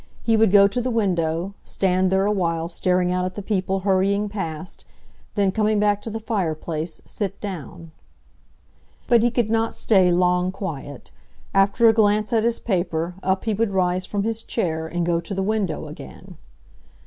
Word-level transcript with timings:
He 0.23 0.35
would 0.35 0.51
go 0.51 0.67
to 0.67 0.81
the 0.81 0.89
window; 0.89 1.53
stand 1.63 2.11
there 2.11 2.25
awhile 2.25 2.69
staring 2.69 3.11
out 3.11 3.23
at 3.23 3.35
the 3.35 3.43
people 3.43 3.81
hurrying 3.81 4.29
past; 4.29 4.83
then, 5.35 5.51
coming 5.51 5.79
back 5.79 6.01
to 6.01 6.09
the 6.09 6.19
fireplace, 6.19 7.01
sit 7.05 7.39
down. 7.39 7.91
But 9.05 9.21
he 9.21 9.29
could 9.29 9.51
not 9.51 9.75
stay 9.75 10.11
long 10.11 10.51
quiet. 10.51 11.11
After 11.53 11.87
a 11.87 11.93
glance 11.93 12.33
at 12.33 12.43
his 12.43 12.57
paper, 12.57 13.13
up 13.21 13.43
he 13.45 13.53
would 13.53 13.69
rise 13.73 14.07
from 14.07 14.23
his 14.23 14.41
chair, 14.41 14.87
and 14.87 15.05
go 15.05 15.19
to 15.19 15.35
the 15.35 15.43
window 15.43 15.85
again. 15.85 16.37